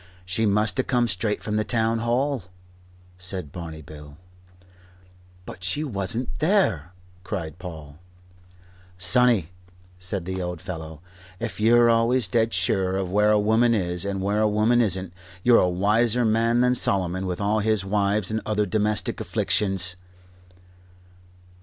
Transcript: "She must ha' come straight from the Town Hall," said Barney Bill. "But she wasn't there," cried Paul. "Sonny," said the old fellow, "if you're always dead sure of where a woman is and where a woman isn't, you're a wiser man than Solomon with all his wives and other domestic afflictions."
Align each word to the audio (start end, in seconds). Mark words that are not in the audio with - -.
"She 0.25 0.47
must 0.47 0.79
ha' 0.79 0.83
come 0.83 1.07
straight 1.07 1.43
from 1.43 1.57
the 1.57 1.63
Town 1.63 1.99
Hall," 1.99 2.45
said 3.19 3.51
Barney 3.51 3.83
Bill. 3.83 4.17
"But 5.45 5.63
she 5.63 5.83
wasn't 5.83 6.39
there," 6.39 6.91
cried 7.23 7.59
Paul. 7.59 7.99
"Sonny," 8.97 9.49
said 9.99 10.25
the 10.25 10.41
old 10.41 10.59
fellow, 10.59 11.01
"if 11.39 11.61
you're 11.61 11.87
always 11.87 12.27
dead 12.27 12.51
sure 12.51 12.97
of 12.97 13.11
where 13.11 13.29
a 13.29 13.37
woman 13.39 13.75
is 13.75 14.03
and 14.03 14.23
where 14.23 14.41
a 14.41 14.49
woman 14.49 14.81
isn't, 14.81 15.13
you're 15.43 15.59
a 15.61 15.69
wiser 15.69 16.25
man 16.25 16.61
than 16.61 16.73
Solomon 16.73 17.27
with 17.27 17.39
all 17.39 17.59
his 17.59 17.85
wives 17.85 18.31
and 18.31 18.41
other 18.43 18.65
domestic 18.65 19.19
afflictions." 19.21 19.95